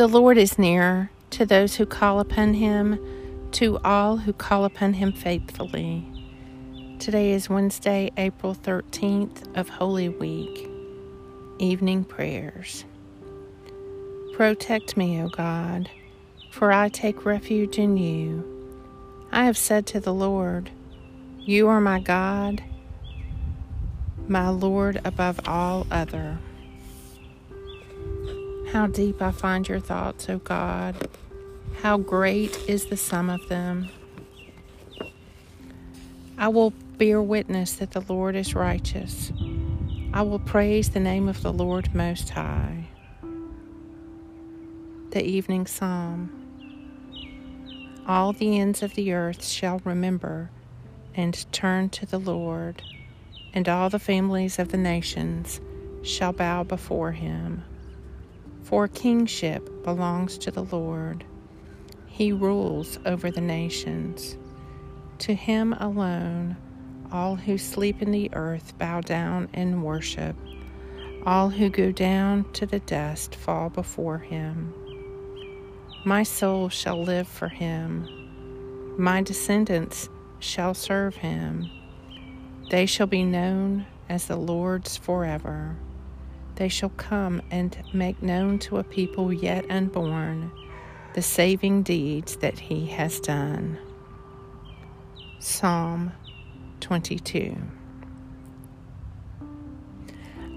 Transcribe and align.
The 0.00 0.08
Lord 0.08 0.38
is 0.38 0.58
near 0.58 1.10
to 1.28 1.44
those 1.44 1.76
who 1.76 1.84
call 1.84 2.20
upon 2.20 2.54
him, 2.54 2.98
to 3.52 3.78
all 3.84 4.16
who 4.16 4.32
call 4.32 4.64
upon 4.64 4.94
him 4.94 5.12
faithfully. 5.12 6.02
Today 6.98 7.32
is 7.32 7.50
Wednesday, 7.50 8.10
April 8.16 8.54
13th 8.54 9.54
of 9.58 9.68
Holy 9.68 10.08
Week. 10.08 10.70
Evening 11.58 12.04
Prayers. 12.04 12.86
Protect 14.32 14.96
me, 14.96 15.20
O 15.20 15.28
God, 15.28 15.90
for 16.50 16.72
I 16.72 16.88
take 16.88 17.26
refuge 17.26 17.76
in 17.76 17.98
you. 17.98 18.42
I 19.30 19.44
have 19.44 19.58
said 19.58 19.86
to 19.88 20.00
the 20.00 20.14
Lord, 20.14 20.70
You 21.40 21.68
are 21.68 21.78
my 21.78 22.00
God, 22.00 22.64
my 24.26 24.48
Lord 24.48 24.98
above 25.04 25.46
all 25.46 25.86
other. 25.90 26.38
How 28.72 28.86
deep 28.86 29.20
I 29.20 29.32
find 29.32 29.68
your 29.68 29.80
thoughts, 29.80 30.28
O 30.28 30.38
God. 30.38 31.08
How 31.82 31.98
great 31.98 32.56
is 32.68 32.86
the 32.86 32.96
sum 32.96 33.28
of 33.28 33.48
them. 33.48 33.88
I 36.38 36.46
will 36.46 36.70
bear 36.96 37.20
witness 37.20 37.72
that 37.74 37.90
the 37.90 38.04
Lord 38.08 38.36
is 38.36 38.54
righteous. 38.54 39.32
I 40.12 40.22
will 40.22 40.38
praise 40.38 40.90
the 40.90 41.00
name 41.00 41.28
of 41.28 41.42
the 41.42 41.52
Lord 41.52 41.92
Most 41.96 42.30
High. 42.30 42.86
The 45.10 45.24
Evening 45.24 45.66
Psalm 45.66 46.30
All 48.06 48.32
the 48.32 48.56
ends 48.60 48.84
of 48.84 48.94
the 48.94 49.12
earth 49.12 49.44
shall 49.44 49.80
remember 49.84 50.48
and 51.16 51.44
turn 51.50 51.88
to 51.88 52.06
the 52.06 52.20
Lord, 52.20 52.82
and 53.52 53.68
all 53.68 53.90
the 53.90 53.98
families 53.98 54.60
of 54.60 54.68
the 54.68 54.78
nations 54.78 55.60
shall 56.04 56.32
bow 56.32 56.62
before 56.62 57.10
him. 57.10 57.64
For 58.70 58.86
kingship 58.86 59.82
belongs 59.82 60.38
to 60.38 60.52
the 60.52 60.62
Lord. 60.62 61.24
He 62.06 62.30
rules 62.30 63.00
over 63.04 63.28
the 63.28 63.40
nations. 63.40 64.38
To 65.18 65.34
him 65.34 65.72
alone, 65.72 66.56
all 67.10 67.34
who 67.34 67.58
sleep 67.58 68.00
in 68.00 68.12
the 68.12 68.30
earth 68.32 68.78
bow 68.78 69.00
down 69.00 69.48
and 69.52 69.82
worship. 69.82 70.36
All 71.26 71.50
who 71.50 71.68
go 71.68 71.90
down 71.90 72.50
to 72.52 72.64
the 72.64 72.78
dust 72.78 73.34
fall 73.34 73.70
before 73.70 74.18
him. 74.18 74.72
My 76.04 76.22
soul 76.22 76.68
shall 76.68 77.02
live 77.02 77.26
for 77.26 77.48
him. 77.48 78.06
My 78.96 79.20
descendants 79.20 80.08
shall 80.38 80.74
serve 80.74 81.16
him. 81.16 81.68
They 82.70 82.86
shall 82.86 83.08
be 83.08 83.24
known 83.24 83.86
as 84.08 84.26
the 84.26 84.36
Lord's 84.36 84.96
forever. 84.96 85.76
They 86.60 86.68
shall 86.68 86.90
come 86.90 87.40
and 87.50 87.74
make 87.94 88.22
known 88.22 88.58
to 88.58 88.76
a 88.76 88.84
people 88.84 89.32
yet 89.32 89.64
unborn 89.70 90.52
the 91.14 91.22
saving 91.22 91.84
deeds 91.84 92.36
that 92.36 92.58
he 92.58 92.84
has 92.88 93.18
done. 93.18 93.78
Psalm 95.38 96.12
22 96.80 97.56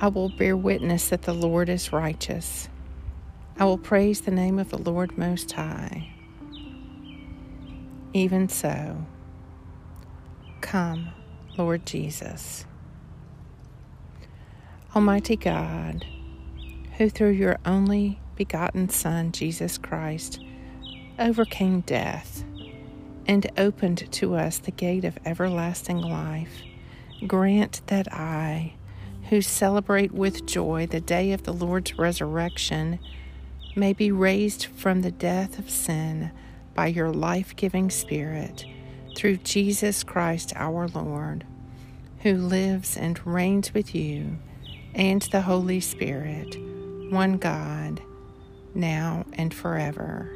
I 0.00 0.06
will 0.06 0.28
bear 0.28 0.56
witness 0.56 1.08
that 1.08 1.22
the 1.22 1.34
Lord 1.34 1.68
is 1.68 1.92
righteous. 1.92 2.68
I 3.58 3.64
will 3.64 3.76
praise 3.76 4.20
the 4.20 4.30
name 4.30 4.60
of 4.60 4.70
the 4.70 4.78
Lord 4.78 5.18
Most 5.18 5.50
High. 5.50 6.12
Even 8.12 8.48
so, 8.48 9.04
come, 10.60 11.08
Lord 11.56 11.84
Jesus. 11.84 12.67
Almighty 14.96 15.36
God, 15.36 16.06
who 16.96 17.10
through 17.10 17.32
your 17.32 17.58
only 17.66 18.18
begotten 18.36 18.88
Son, 18.88 19.32
Jesus 19.32 19.76
Christ, 19.76 20.42
overcame 21.18 21.82
death 21.82 22.42
and 23.26 23.50
opened 23.58 24.10
to 24.10 24.34
us 24.34 24.58
the 24.58 24.70
gate 24.70 25.04
of 25.04 25.18
everlasting 25.26 25.98
life, 25.98 26.62
grant 27.26 27.82
that 27.88 28.10
I, 28.14 28.72
who 29.28 29.42
celebrate 29.42 30.12
with 30.12 30.46
joy 30.46 30.86
the 30.86 31.02
day 31.02 31.32
of 31.32 31.42
the 31.42 31.52
Lord's 31.52 31.98
resurrection, 31.98 32.98
may 33.76 33.92
be 33.92 34.10
raised 34.10 34.64
from 34.64 35.02
the 35.02 35.12
death 35.12 35.58
of 35.58 35.68
sin 35.68 36.30
by 36.74 36.86
your 36.86 37.12
life 37.12 37.54
giving 37.56 37.90
Spirit 37.90 38.64
through 39.14 39.36
Jesus 39.36 40.02
Christ 40.02 40.54
our 40.56 40.88
Lord, 40.88 41.44
who 42.20 42.34
lives 42.36 42.96
and 42.96 43.24
reigns 43.26 43.74
with 43.74 43.94
you 43.94 44.38
and 44.94 45.22
the 45.22 45.42
Holy 45.42 45.80
Spirit, 45.80 46.56
one 47.10 47.38
God, 47.38 48.00
now 48.74 49.24
and 49.34 49.52
forever. 49.52 50.30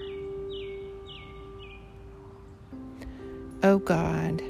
O 3.63 3.79
God, 3.79 4.43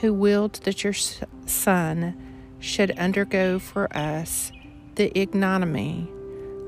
who 0.00 0.12
willed 0.12 0.54
that 0.64 0.82
your 0.82 0.92
Son 0.92 2.14
should 2.58 2.90
undergo 2.98 3.58
for 3.58 3.94
us 3.96 4.52
the 4.94 5.16
ignominy 5.18 6.08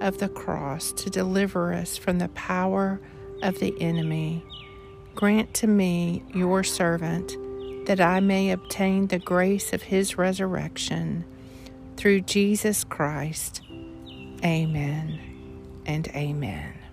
of 0.01 0.19
the 0.19 0.29
cross 0.29 0.93
to 0.93 1.11
deliver 1.11 1.73
us 1.73 1.97
from 1.97 2.19
the 2.19 2.29
power 2.29 3.01
of 3.43 3.59
the 3.59 3.75
enemy, 3.81 4.45
grant 5.15 5.53
to 5.55 5.67
me, 5.67 6.23
your 6.35 6.63
servant, 6.65 7.37
that 7.87 8.01
I 8.01 8.21
may 8.21 8.51
obtain 8.51 9.09
the 9.09 9.19
grace 9.19 9.73
of 9.73 9.83
his 9.83 10.17
resurrection 10.17 11.25
through 11.97 12.22
Jesus 12.22 12.84
Christ. 12.84 13.62
Amen 14.44 15.82
and 15.87 16.09
amen. 16.09 16.84